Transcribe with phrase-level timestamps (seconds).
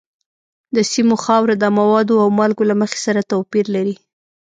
[0.75, 3.95] د سیمو خاوره د موادو او مالګو له مخې سره توپیر لري.